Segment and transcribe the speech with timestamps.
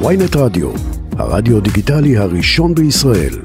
[0.00, 0.70] ויינט רדיו,
[1.18, 3.38] הרדיו דיגיטלי הראשון בישראל.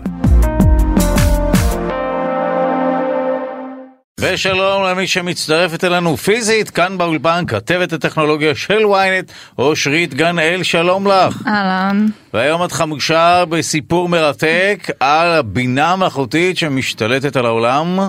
[4.19, 11.47] ושלום למי שמצטרפת אלינו פיזית, כאן באולפן, כתבת הטכנולוגיה של ynet, אושרית גנאל, שלום לך.
[11.47, 12.05] אהלן.
[12.33, 17.99] והיום את חמושה בסיפור מרתק על הבינה המלאכותית שמשתלטת על העולם.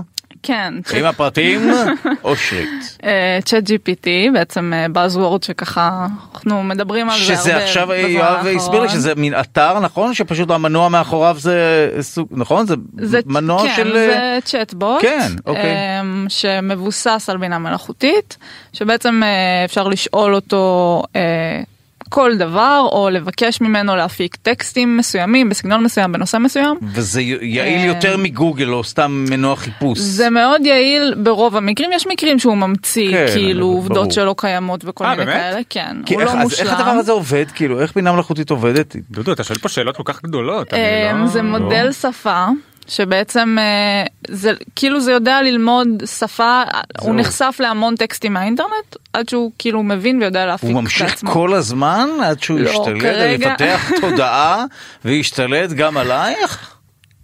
[0.43, 0.75] כן.
[0.97, 1.71] עם הפרטים,
[2.25, 2.99] אושרית.
[3.45, 8.89] צ'אט GPT, בעצם Buzzword שככה אנחנו מדברים על זה הרבה שזה עכשיו, יואב הסביר לי
[8.89, 10.15] שזה מין אתר, נכון?
[10.15, 12.67] שפשוט המנוע מאחוריו זה סוג, נכון?
[12.67, 13.93] זה, זה מנוע כן, של...
[13.93, 16.01] זה צ'אטבוט, כן, אוקיי.
[16.01, 18.37] אמ, שמבוסס על בינה מלאכותית,
[18.73, 21.63] שבעצם אה, אפשר לשאול אותו אה,
[22.11, 26.77] כל דבר, או לבקש ממנו להפיק טקסטים מסוימים, בסגנון מסוים, בנושא מסוים.
[26.83, 29.99] וזה יעיל אה, יותר מגוגל או סתם מנוע חיפוש.
[29.99, 33.77] זה מאוד יעיל ברוב המקרים, יש מקרים שהוא ממציא כן, כאילו ברור.
[33.77, 35.41] עובדות שלא קיימות וכל אה, מיני באמת?
[35.41, 36.67] כאלה, כן, הוא איך, לא אז מושלם.
[36.67, 37.45] איך הדבר הזה עובד?
[37.55, 38.97] כאילו, איך בינה מלאכותית עובדת?
[39.11, 40.75] דודו, אתה שואל פה שאלות כל כך גדולות.
[40.75, 42.47] אני אמ, לא- זה מודל שפה
[42.89, 45.89] שבעצם אה, זה כאילו זה יודע ללמוד
[46.21, 46.63] שפה
[47.01, 51.31] הוא נחשף להמון טקסטים מהאינטרנט עד שהוא כאילו מבין ויודע להפיק הוא ממשיך בעצמו.
[51.31, 54.65] כל הזמן עד שהוא לא, ישתלט, כרגע- יפתח תודעה
[55.05, 56.77] וישתלט גם עלייך?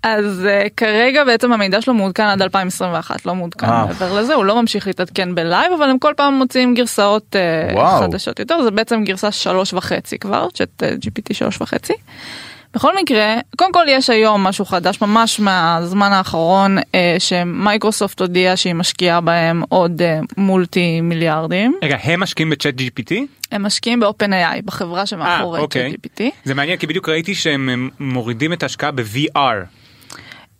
[0.03, 3.87] אז uh, כרגע בעצם המידע שלו מעודכן עד 2021 לא מעודכן אה.
[3.87, 7.37] מעבר לזה הוא לא ממשיך להתעדכן בלייב אבל הם כל פעם מוציאים גרסאות
[7.75, 8.01] uh.
[8.01, 11.93] חדשות יותר זה בעצם גרסה שלוש וחצי כבר צ'אט uh, GPT שלוש וחצי.
[12.77, 16.83] בכל מקרה קודם כל יש היום משהו חדש ממש מהזמן האחרון uh,
[17.19, 23.15] שמייקרוסופט הודיעה שהיא משקיעה בהם עוד uh, מולטי מיליארדים רגע, הם משקיעים בצ'אט GPT?
[23.53, 25.93] הם משקיעים באופן AI בחברה שמאחורי אוקיי.
[25.93, 26.25] צ'אט GPT.
[26.45, 29.65] זה מעניין כי בדיוק ראיתי שהם הם, מורידים את ההשקעה ב-VR.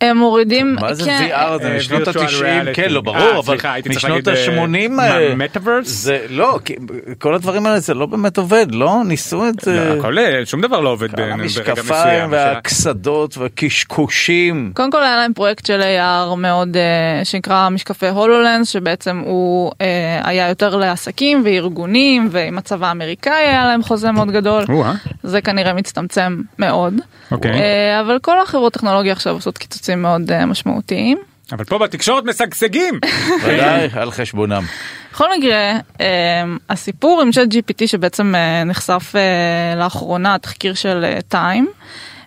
[0.01, 1.61] הם מורידים מה זה כן, VR?
[1.61, 2.73] זה אה, משנות virtual ה-90, reality.
[2.73, 5.83] כן, לא אה, ברור, אבל סליחה, משנות להגיד, אה, ה-80, מה, metaverse?
[5.83, 6.59] זה לא,
[7.19, 9.01] כל הדברים האלה זה לא באמת עובד, לא?
[9.05, 9.93] ניסו את זה.
[9.93, 12.31] לא, הכל, אה, שום דבר לא עובד ברגע המשקפיים.
[12.31, 14.71] והקסדות והקשקושים.
[14.75, 20.21] קודם כל היה להם פרויקט של AR מאוד אה, שנקרא משקפי הולולנס שבעצם הוא אה,
[20.23, 24.63] היה יותר לעסקים וארגונים ועם הצבא האמריקאי היה להם חוזה מאוד גדול.
[25.23, 26.93] זה כנראה מצטמצם מאוד
[27.31, 27.51] אוקיי.
[27.51, 31.17] אה, אבל כל החברות טכנולוגיה עכשיו עושות קיצוצים מאוד אה, משמעותיים.
[31.51, 32.99] אבל פה בתקשורת משגשגים.
[33.43, 34.63] ודאי, על חשבונם.
[35.11, 39.13] בכל מקרה אה, הסיפור עם צ'אט GPT שבעצם אה, נחשף
[39.77, 41.67] לאחרונה תחקיר של טיים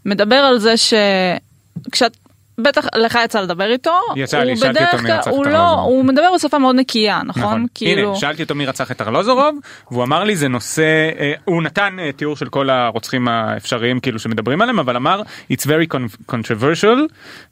[0.04, 2.16] מדבר על זה שכשאת
[2.60, 5.42] בטח לך יצא לדבר איתו יצא הוא לי, שאלתי בדרך אותו מי כלל רצח הוא
[5.42, 5.88] את לא ארלוזורוב.
[5.88, 7.66] הוא מדבר בשפה מאוד נקייה נכון, נכון.
[7.74, 9.58] כאילו הנה, שאלתי אותו מי רצח את ארלוזורוב,
[9.90, 10.82] והוא אמר לי זה נושא,
[11.18, 15.22] אה, הוא נתן אה, תיאור של כל הרוצחים האפשריים כאילו שמדברים עליהם, אבל אמר
[15.52, 16.98] it's very con- controversial,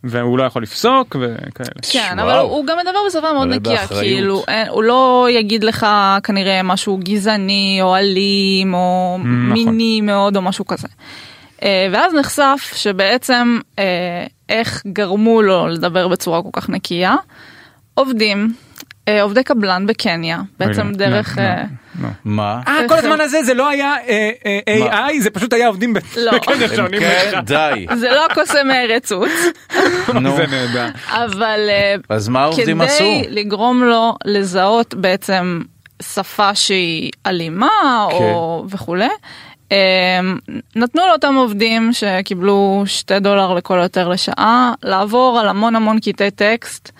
[0.04, 1.68] והוא לא יכול לפסוק וכאלה.
[1.92, 2.30] כן וואו.
[2.30, 4.02] אבל הוא גם מדבר בשפה מאוד נקייה באחריות.
[4.04, 5.86] כאילו אין, הוא לא יגיד לך
[6.22, 9.52] כנראה משהו גזעני או אלים או נכון.
[9.52, 10.88] מיני מאוד או משהו כזה.
[11.62, 13.84] אה, ואז נחשף שבעצם אה,
[14.48, 17.16] איך גרמו לו לדבר בצורה כל כך נקייה.
[17.94, 18.52] עובדים,
[19.08, 21.38] אה, עובדי קבלן בקניה, בעצם דרך...
[21.38, 21.64] לא, אה,
[22.02, 22.08] לא.
[22.24, 22.60] מה?
[22.68, 23.94] אה, כל הזמן הזה זה לא היה
[24.78, 24.90] מה?
[24.90, 26.32] AI, זה פשוט היה עובדים ב- לא.
[26.32, 27.38] בקניה שעונים כן, לך.
[27.44, 27.86] די.
[28.00, 29.30] זה לא הקוסם רצוץ,
[30.20, 30.88] נו, זה נהדר.
[31.08, 31.60] אבל
[32.08, 32.98] אז מה העובדים עשו?
[32.98, 35.60] כדי לגרום לו לזהות בעצם
[36.02, 39.08] שפה שהיא אלימה או וכולי.
[39.70, 40.38] אמ,
[40.76, 46.92] נתנו לאותם עובדים שקיבלו שתי דולר לכל היותר לשעה לעבור על המון המון קטעי טקסט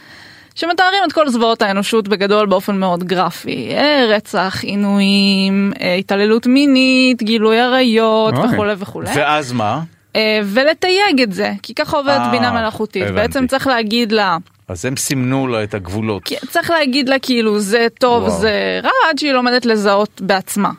[0.55, 7.23] שמתארים את כל זוועות האנושות בגדול באופן מאוד גרפי אה, רצח עינויים אה, התעללות מינית
[7.23, 8.55] גילוי עריות אוקיי.
[8.55, 9.11] וכולי וכולי.
[9.15, 9.81] ואז מה?
[10.17, 13.17] אה, ולתייג את זה כי ככה עובדת בינה מלאכותית הבנתי.
[13.17, 14.37] בעצם צריך להגיד לה
[14.69, 16.25] אז הם סימנו לה את הגבולות.
[16.25, 18.41] כי צריך להגיד לה כאילו זה טוב וואו.
[18.41, 20.71] זה רע עד שהיא לומדת לזהות בעצמה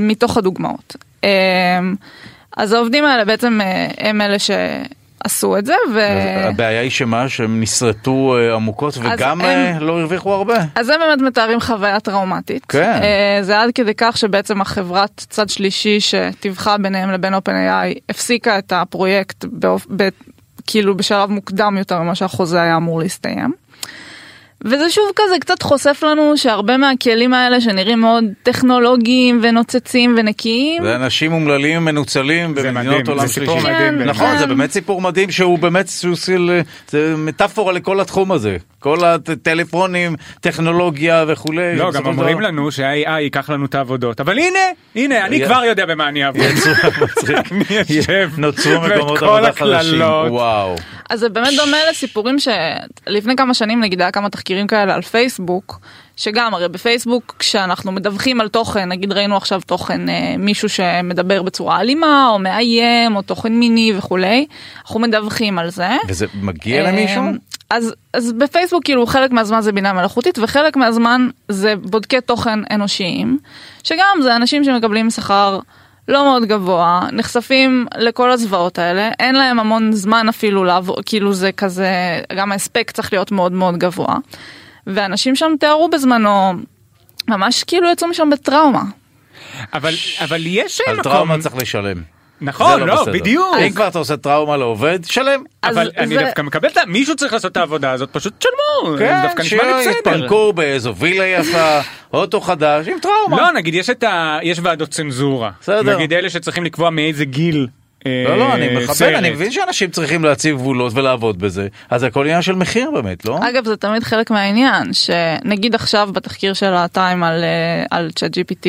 [0.00, 0.96] מתוך הדוגמאות.
[1.24, 1.28] אמ,
[2.56, 6.00] אז העובדים האלה בעצם אה, הם אלה שעשו את זה ו...
[6.48, 7.28] הבעיה היא שמה?
[7.28, 10.54] שהם נסרטו אה, עמוקות וגם הם- אה, לא הרוויחו הרבה.
[10.74, 12.66] אז הם באמת מתארים חוויה טראומטית.
[12.66, 13.00] כן.
[13.42, 19.44] זה עד כדי כך שבעצם החברת צד שלישי שתיווכה ביניהם לבין OpenAI הפסיקה את הפרויקט
[19.52, 19.86] באופ...
[19.96, 20.08] ב...
[20.66, 23.52] כאילו בשלב מוקדם יותר ממה שהחוזה היה אמור להסתיים.
[24.64, 30.82] וזה שוב כזה קצת חושף לנו שהרבה מהכלים האלה שנראים מאוד טכנולוגיים ונוצצים ונקיים.
[30.84, 33.74] זה אנשים אומללים מנוצלים במדינות עולם זה סיפור שלישי.
[33.74, 33.98] מדהים.
[33.98, 34.38] כן, נכון, כן.
[34.38, 38.56] זה באמת סיפור מדהים שהוא באמת סוג של, זה מטאפורה לכל התחום הזה.
[38.78, 41.76] כל הטלפונים, טכנולוגיה וכולי.
[41.76, 44.58] לא, גם אומרים דבר- לנו שה-AI ייקח לנו את העבודות, אבל הנה,
[44.96, 46.42] הנה, אני כבר יודע במה אני אעבוד.
[46.42, 46.72] יצרו-
[47.02, 47.36] מצחיק.
[47.52, 47.64] אני
[47.96, 50.00] יושב נוצרו מקומות כל עבודה חדשים.
[50.02, 50.76] וואו.
[51.10, 55.80] אז זה באמת דומה לסיפורים שלפני כמה שנים נגיד היה כמה תחקירים כאלה על פייסבוק,
[56.16, 61.80] שגם הרי בפייסבוק כשאנחנו מדווחים על תוכן, נגיד ראינו עכשיו תוכן אה, מישהו שמדבר בצורה
[61.80, 64.46] אלימה או מאיים או תוכן מיני וכולי,
[64.80, 65.88] אנחנו מדווחים על זה.
[66.08, 67.22] וזה מגיע אה, למישהו?
[67.70, 73.38] אז, אז בפייסבוק כאילו חלק מהזמן זה בינה מלאכותית וחלק מהזמן זה בודקי תוכן אנושיים,
[73.82, 75.58] שגם זה אנשים שמקבלים שכר
[76.08, 81.52] לא מאוד גבוה, נחשפים לכל הזוועות האלה, אין להם המון זמן אפילו לעבור, כאילו זה
[81.52, 81.90] כזה,
[82.36, 84.16] גם ההספק צריך להיות מאוד מאוד גבוה.
[84.86, 86.52] ואנשים שם תיארו בזמנו,
[87.28, 88.82] ממש כאילו יצאו משם בטראומה.
[89.74, 92.02] אבל אבל יש על מקום טראומה צריך לשלם.
[92.40, 93.12] נכון לא בסדר.
[93.12, 95.42] בדיוק אם כבר אתה עושה טראומה לעובד, שלם.
[95.62, 96.80] אז אבל אני דווקא מקבל את ה...
[96.86, 99.92] מישהו צריך לעשות את העבודה הזאת פשוט תשלמו כן, דווקא נשמע לי בסדר.
[99.92, 101.80] שיתפנקו באיזו וילה יפה,
[102.14, 103.36] אוטו חדש, עם טראומה.
[103.36, 104.38] לא נגיד יש את ה...
[104.42, 105.50] יש ועדות צנזורה.
[105.60, 105.96] בסדר.
[105.96, 107.66] נגיד אלה שצריכים לקבוע מאיזה גיל.
[108.06, 109.14] אה, לא, לא, אני מכבד, סרט.
[109.14, 113.24] אני מבין שאנשים צריכים להציב גבולות ולעבוד בזה, אז זה הכל עניין של מחיר באמת,
[113.24, 113.38] לא?
[113.48, 118.66] אגב זה תמיד חלק מהעניין שנגיד עכשיו בתחקיר של הטיים על, אה, על צ'אט GPT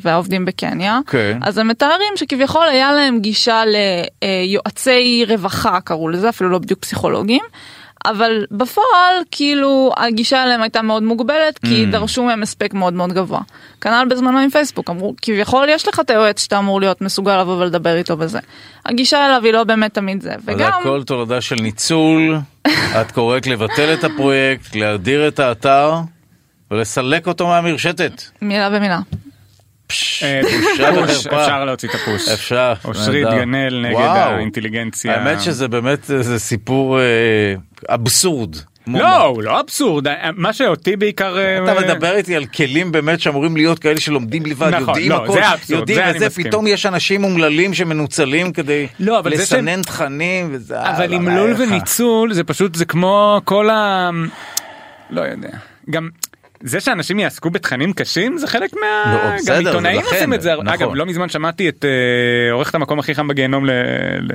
[0.00, 1.38] והעובדים בקניה כן.
[1.42, 3.62] אז הם מתארים שכביכול היה להם גישה
[4.22, 7.42] ליועצי רווחה קראו לזה אפילו לא בדיוק פסיכולוגים.
[8.06, 11.92] אבל בפועל כאילו הגישה אליהם הייתה מאוד מוגבלת כי Mm.
[11.92, 13.40] דרשו מהם הספק מאוד מאוד גבוה.
[13.80, 17.56] כנ"ל בזמנו עם פייסבוק אמרו כביכול יש לך את היועץ שאתה אמור להיות מסוגל לבוא
[17.62, 18.38] ולדבר איתו בזה.
[18.86, 22.36] הגישה אליו היא לא באמת תמיד זה אז זה וגם הכל תולדה של ניצול,
[23.00, 25.94] את קוראת לבטל את הפרויקט, להדיר את האתר
[26.70, 28.22] ולסלק אותו מהמרשתת.
[28.42, 28.98] מילה במילה.
[30.22, 31.42] אה, בושה פוש, וחרפה.
[31.42, 32.28] אפשר להוציא את הפוש.
[32.28, 32.72] אפשר.
[32.84, 33.26] אושרית.
[33.26, 33.98] גנאל נגד.
[33.98, 35.14] האינטליגנציה.
[35.14, 37.54] האמת שזה באמת איזה סיפור אה,
[37.88, 38.56] אבסורד.
[38.86, 41.36] לא, הוא לא אבסורד, מה שאותי בעיקר...
[41.64, 45.24] אתה אה, מדבר איתי על כלים באמת שאמורים להיות כאלה שלומדים לבד, נכון, יודעים לא,
[45.24, 46.30] הכל, זה יודעים זה וזה.
[46.30, 50.58] פתאום יש אנשים אומללים שמנוצלים כדי לא, זה לסנן תכנים.
[50.70, 51.54] אבל אה, עם לא, לול?
[51.58, 54.10] וניצול זה פשוט זה כמו כל ה...
[55.10, 55.50] לא יודע.
[55.90, 56.08] גם
[56.64, 59.14] זה שאנשים יעסקו בתכנים קשים זה חלק מה...
[59.14, 60.52] לא, גם בסדר, עיתונאים עושים את זה.
[60.52, 60.68] נכון.
[60.68, 63.70] אגב לא מזמן שמעתי את אה, עורכת המקום הכי חם בגיהנום ל...
[64.20, 64.32] ל...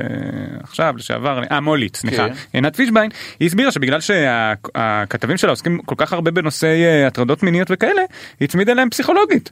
[0.64, 2.34] עכשיו לשעבר אה מולית סליחה כן.
[2.54, 7.68] עינת פישביין היא הסבירה שבגלל שהכתבים שלה עוסקים כל כך הרבה בנושאי אה, הטרדות מיניות
[7.72, 8.02] וכאלה
[8.40, 9.52] היא הצמידה להם פסיכולוגית.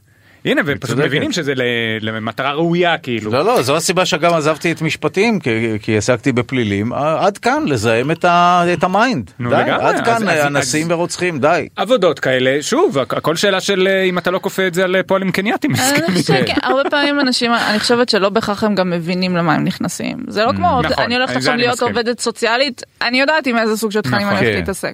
[0.51, 0.97] הנה והם פשוט.
[0.97, 1.61] מבינים שזה ל-
[2.01, 3.31] למטרה ראויה כאילו.
[3.31, 5.49] לא, לא, זו הסיבה שגם עזבתי את משפטים, כי,
[5.81, 6.93] כי עסקתי בפלילים.
[6.93, 9.31] אה, עד כאן, לזהם את, ה, את ה mind.
[9.39, 9.85] נו, די, לגמרי.
[9.85, 11.67] עד כאן אנסים אז- ורוצחים, די.
[11.75, 14.95] עבודות כאלה שוב הכ- הכל שאלה של אה, אם אתה לא כופה את זה על
[14.95, 15.71] אה, פועלים קנייתים.
[15.75, 15.81] אני
[16.21, 20.17] חושבת שכן, הרבה פעמים אנשים, אני חושבת שלא בהכרח הם גם מבינים למה הם נכנסים.
[20.27, 21.87] זה לא כמו, נכון, אני הולכת עכשיו להיות מסכים.
[21.87, 24.29] עובדת סוציאלית, אני יודעת עם איזה סוג של תכנים נכון.
[24.29, 24.59] אני הולכת כן.
[24.59, 24.93] להתעסק.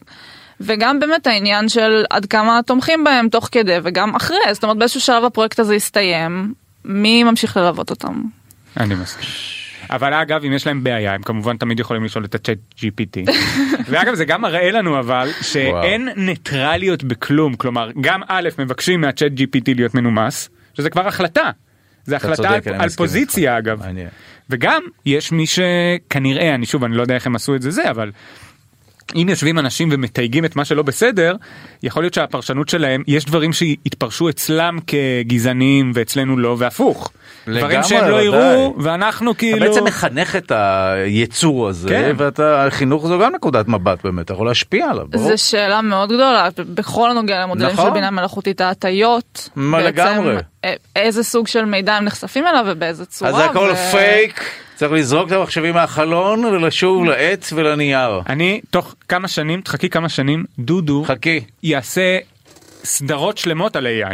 [0.62, 5.02] וגם באמת העניין של עד כמה תומכים בהם תוך כדי וגם אחרי, זאת אומרת באיזשהו
[5.02, 6.54] שלב הפרויקט הזה יסתיים,
[6.86, 8.22] מי ממשיך ללוות אותם?
[8.78, 9.30] אני מסכים.
[9.90, 13.32] אבל אגב אם יש להם בעיה הם כמובן תמיד יכולים לשאול את הצ'אט GPT.
[13.90, 19.76] ואגב זה גם מראה לנו אבל שאין ניטרליות בכלום כלומר גם א' מבקשים מהצ'אט GPT
[19.76, 21.52] להיות מנומס שזה כבר החלטה.
[22.06, 23.58] זה החלטה צודק, על, על פוזיציה.
[23.58, 23.80] אגב.
[23.80, 24.08] מעניין.
[24.50, 27.90] וגם יש מי שכנראה אני שוב אני לא יודע איך הם עשו את זה זה
[27.90, 28.12] אבל.
[29.16, 31.36] אם יושבים אנשים ומתייגים את מה שלא בסדר
[31.84, 37.12] יכול להיות שהפרשנות שלהם יש דברים שהתפרשו אצלם כגזעניים ואצלנו לא והפוך.
[37.48, 38.26] דברים לגמרי, שהם לא ודאי.
[38.26, 42.14] יראו ואנחנו אתה כאילו בעצם מחנך את היצור הזה, כן.
[42.18, 45.30] ואתה, החינוך זו גם נקודת מבט באמת, אתה יכול להשפיע עליו, ברור.
[45.30, 47.86] זו שאלה מאוד גדולה בכל הנוגע למודלים נכון.
[47.86, 49.50] של בינה מלאכותית ההטיות.
[49.56, 50.36] מה בעצם, לגמרי.
[50.96, 53.32] איזה סוג של מידע הם נחשפים אליו ובאיזה צורה.
[53.32, 54.44] אז זה הכל ו- פייק,
[54.84, 58.22] צריך לזרוק את המחשבים מהחלון ולשוב לעט ולנייר.
[58.30, 61.40] אני תוך כמה שנים תחכי כמה שנים דודו חכי.
[61.64, 62.18] יעשה
[62.84, 64.14] סדרות שלמות על AI.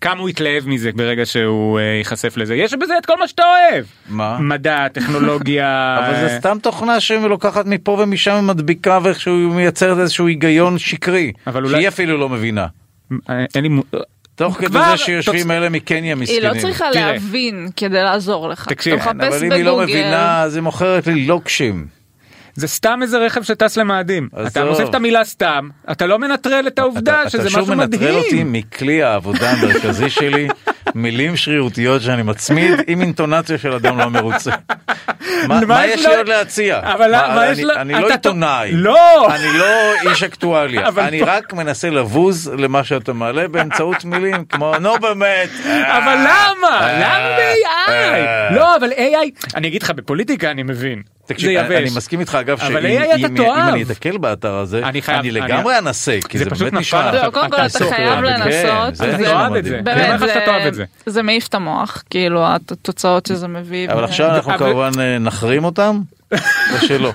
[0.00, 3.42] כמה הוא יתלהב מזה ברגע שהוא אה, ייחשף לזה יש בזה את כל מה שאתה
[3.42, 3.84] אוהב.
[4.08, 4.38] מה?
[4.38, 5.96] מדע טכנולוגיה.
[5.98, 11.76] אבל זה סתם תוכנה שלוקחת מפה ומשם ומדביקה ואיכשהו מייצרת איזשהו היגיון שקרי, אבל אולי-
[11.76, 12.66] שהיא אפילו לא מבינה.
[13.30, 13.68] אה, אין לי.
[14.34, 16.42] תוך כדי כבר זה שיושבים אלה מקניה היא מסכנים.
[16.42, 16.90] לא צריכה.
[16.90, 18.66] להבין כדי לעזור לך.
[18.68, 21.86] תקשיב, אבל אם היא לא מבינה אז היא מוכרת לי לוקשים.
[22.54, 24.28] זה סתם איזה רכב שטס למאדים.
[24.46, 27.74] אתה מוסיף את המילה סתם אתה לא מנטרל את העובדה אתה- שזה אתה שוב משהו
[27.74, 28.52] מנטרל אותי מדהים.
[28.52, 30.48] מכלי העבודה המרכזי שלי,
[30.94, 34.50] מילים שרירותיות שאני מצמיד עם אינטונציה של אדם לא מרוצה.
[35.48, 36.80] מה יש לי עוד להציע?
[37.76, 38.70] אני- לא עיתונאי.
[38.72, 39.34] לא.
[39.34, 39.66] אני לא
[40.10, 45.48] איש אקטואליה, אני רק מנסה לבוז למה שאתה מעלה באמצעות מילים כמו נו באמת.
[45.86, 46.92] אבל למה?
[47.00, 47.90] למה ב-AI?
[47.90, 48.50] אה.
[48.56, 51.02] לא אבל AI אני אגיד לך בפוליטיקה אני מבין.
[51.26, 51.88] תקשיב, זה אני- יבש.
[51.88, 52.86] אני מסכים איתך אגב שאם אם-
[53.36, 53.52] אם.
[53.52, 56.80] אני אתקל באתר הזה, אני חייב- אני אני- לגמרי אנסה, כי זה זה פשוט באמת
[56.80, 57.12] נשמע.
[57.12, 58.94] לא, קודם כל אתה חייב כן, לנסות.
[58.94, 59.62] זה אתה זה-.
[59.62, 60.28] זה.
[60.62, 60.84] זה- זה.
[61.06, 63.90] זה מעיף את המוח, כאילו התוצאות שזה מביא.
[63.90, 66.00] אבל עכשיו אנחנו כמובן אה, נחרים אותם.
[66.32, 66.38] או
[66.86, 67.12] שלא.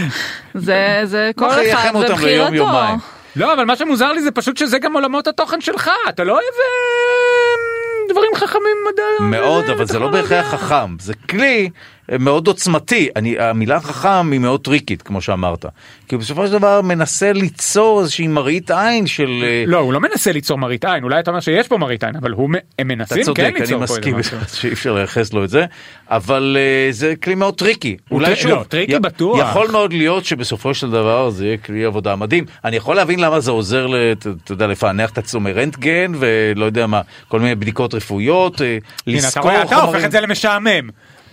[0.54, 1.94] זה זה כל אחד.
[2.22, 2.98] ליום, יומיים.
[3.36, 6.42] לא אבל מה שמוזר לי זה פשוט שזה גם עולמות התוכן שלך אתה לא אוהב
[6.44, 10.08] אה, דברים חכמים מדע מאוד, אבל זה לא.
[10.10, 11.70] בהכרח חכם, זה כלי
[12.18, 13.08] מאוד עוצמתי.
[13.16, 15.66] אני, המילה חכם היא מאוד טריקית, כמו שאמרת.
[16.08, 19.40] כי הוא בסופו של דבר מנסה ליצור איזושהי מראית עין של...
[19.42, 22.16] אה, לא הוא לא מנסה ליצור מראית עין אולי אתה אומר שיש פה מראית עין
[22.16, 24.56] אבל הוא הם אתה מנסים צודק, כן אני ליצור פה מסכים איזה משהו.
[24.60, 25.64] שאי אפשר לייחס לו את זה,
[26.08, 27.96] אבל אה, זה כלי מאוד טריקי.
[28.10, 29.38] אולי שוב, לא, טריקי י- בטוח.
[29.50, 32.44] יכול מאוד להיות שבסופו של דבר זה יהיה כלי עבודה מדהים.
[32.64, 36.86] אני יכול להבין למה זה עוזר, אתה אתה יודע, לפענח את הצומר רנטגן ולא יודע
[36.86, 39.94] מה, כל מיני בדיקות רפואיות, אה, אתה לזכור רואה אתה חומרים.
[39.94, 40.88] הופך את זה למשעמם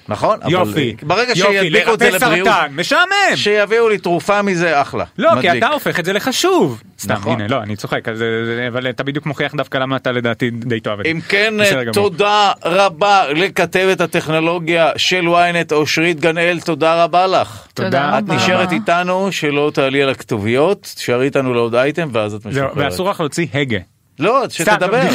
[0.10, 3.98] נכון, אבל יופי אה, ברגע יופי, שידביקו את זה לרפא לבריאות, סרטן משעמם שיביאו לי
[3.98, 5.06] תרופה מזה אחלה.
[5.18, 5.64] לא כי מדליק.
[5.64, 7.42] אתה הופך את זה לחשוב סתם נכון.
[7.42, 10.80] הנה לא אני צוחק אז, אה, אבל אתה בדיוק מוכיח דווקא למה אתה לדעתי די
[10.80, 11.12] תאהב את זה.
[11.12, 11.54] אם כן.
[11.94, 17.68] תודה רבה לכתבת הטכנולוגיה של ynet אושרית גנאל, תודה רבה לך.
[17.74, 18.36] תודה את רבה.
[18.36, 22.72] נשארת איתנו, שלא תעלי על הכתוביות, תשארי איתנו לעוד אייטם ואז את משוחררת.
[22.76, 23.80] ואסור לך להוציא הגה.
[24.20, 25.10] לא, שתדבר.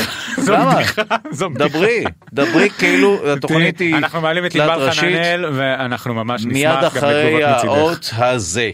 [0.49, 0.81] למה?
[1.55, 6.79] דברי, דברי כאילו התוכנית היא אנחנו מעלים את תלת ראשית, חננאל ואנחנו ממש נשמח מיד
[6.81, 8.19] גם אחרי לתגובות מצידך.
[8.19, 8.71] האות הזה.